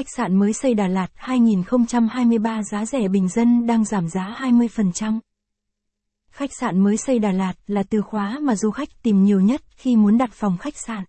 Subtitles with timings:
[0.00, 5.18] Khách sạn mới xây Đà Lạt 2023 giá rẻ bình dân đang giảm giá 20%.
[6.30, 9.62] Khách sạn mới xây Đà Lạt là từ khóa mà du khách tìm nhiều nhất
[9.76, 11.04] khi muốn đặt phòng khách sạn.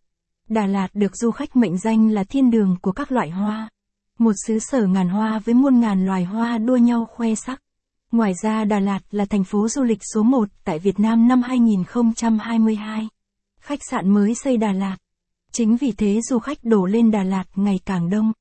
[0.50, 3.70] Đà Lạt được du khách mệnh danh là thiên đường của các loại hoa.
[4.20, 7.62] Một xứ sở ngàn hoa với muôn ngàn loài hoa đua nhau khoe sắc.
[8.12, 11.42] Ngoài ra, Đà Lạt là thành phố du lịch số 1 tại Việt Nam năm
[11.42, 13.08] 2022.
[13.62, 14.98] Khách sạn mới xây Đà Lạt.
[15.52, 18.32] Chính vì thế, du khách đổ lên Đà Lạt ngày càng đông.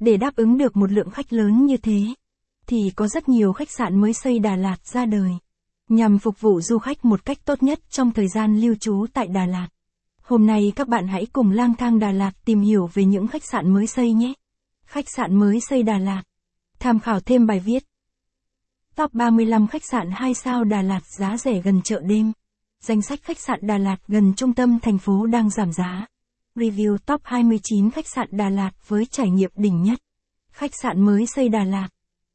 [0.00, 2.00] Để đáp ứng được một lượng khách lớn như thế,
[2.66, 5.30] thì có rất nhiều khách sạn mới xây Đà Lạt ra đời.
[5.88, 9.26] Nhằm phục vụ du khách một cách tốt nhất trong thời gian lưu trú tại
[9.26, 9.68] Đà Lạt.
[10.22, 13.44] Hôm nay các bạn hãy cùng lang thang Đà Lạt tìm hiểu về những khách
[13.44, 14.32] sạn mới xây nhé.
[14.86, 16.22] Khách sạn mới xây Đà Lạt.
[16.78, 17.84] Tham khảo thêm bài viết.
[18.94, 22.32] Top 35 khách sạn 2 sao Đà Lạt giá rẻ gần chợ đêm.
[22.80, 26.06] Danh sách khách sạn Đà Lạt gần trung tâm thành phố đang giảm giá.
[26.56, 29.98] Review top 29 khách sạn Đà Lạt với trải nghiệm đỉnh nhất.
[30.52, 31.88] Khách sạn mới xây Đà Lạt.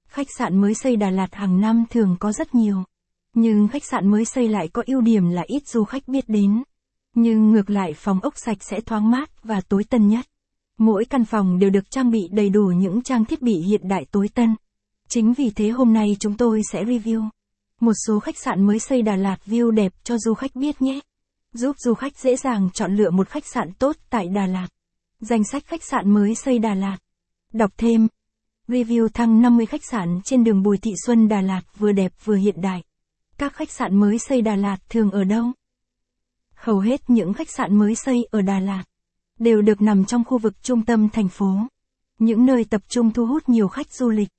[0.08, 2.84] Khách sạn mới xây Đà Lạt hàng năm thường có rất nhiều.
[3.34, 6.64] Nhưng khách sạn mới xây lại có ưu điểm là ít du khách biết đến.
[7.16, 10.26] Nhưng ngược lại phòng ốc sạch sẽ thoáng mát và tối tân nhất.
[10.78, 14.06] Mỗi căn phòng đều được trang bị đầy đủ những trang thiết bị hiện đại
[14.12, 14.56] tối tân.
[15.10, 17.30] Chính vì thế hôm nay chúng tôi sẽ review
[17.80, 21.00] một số khách sạn mới xây Đà Lạt view đẹp cho du khách biết nhé.
[21.54, 24.68] Giúp du khách dễ dàng chọn lựa một khách sạn tốt tại Đà Lạt.
[25.20, 26.98] Danh sách khách sạn mới xây Đà Lạt.
[27.54, 28.08] Đọc thêm.
[28.68, 32.36] Review thăng 50 khách sạn trên đường Bùi Thị Xuân Đà Lạt vừa đẹp vừa
[32.36, 32.84] hiện đại.
[33.38, 35.46] Các khách sạn mới xây Đà Lạt thường ở đâu?
[36.56, 38.84] Hầu hết những khách sạn mới xây ở Đà Lạt
[39.40, 41.68] đều được nằm trong khu vực trung tâm thành phố.
[42.20, 44.30] Những nơi tập trung thu hút nhiều khách du lịch.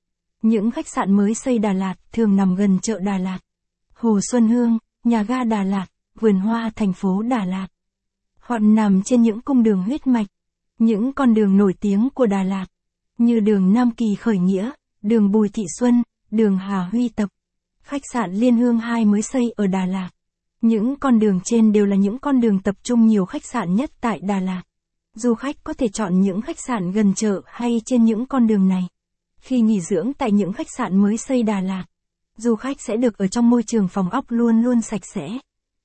[0.41, 3.39] Những khách sạn mới xây Đà Lạt thường nằm gần chợ Đà Lạt,
[3.93, 5.85] Hồ Xuân Hương, nhà ga Đà Lạt,
[6.23, 7.67] vườn hoa thành phố Đà Lạt.
[8.39, 10.27] Họ nằm trên những cung đường huyết mạch,
[10.79, 12.65] những con đường nổi tiếng của Đà Lạt,
[13.17, 17.29] như đường Nam Kỳ Khởi Nghĩa, đường Bùi Thị Xuân, đường Hà Huy Tập.
[17.81, 20.09] Khách sạn Liên Hương 2 mới xây ở Đà Lạt.
[20.61, 23.91] Những con đường trên đều là những con đường tập trung nhiều khách sạn nhất
[24.01, 24.63] tại Đà Lạt.
[25.15, 28.67] Du khách có thể chọn những khách sạn gần chợ hay trên những con đường
[28.67, 28.87] này.
[29.37, 31.85] Khi nghỉ dưỡng tại những khách sạn mới xây Đà Lạt,
[32.37, 35.29] du khách sẽ được ở trong môi trường phòng ốc luôn luôn sạch sẽ,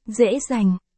[0.08, 0.78] dễ dành,